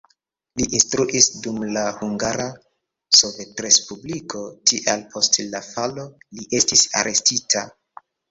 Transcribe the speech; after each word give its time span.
Li 0.59 0.65
instruis 0.77 1.25
dum 1.47 1.57
la 1.73 1.83
Hungara 1.97 2.47
Sovetrespubliko, 3.19 4.41
tial 4.71 5.05
post 5.13 5.39
la 5.53 5.63
falo 5.69 6.07
li 6.39 6.49
estis 6.61 6.87
arestita. 7.03 7.63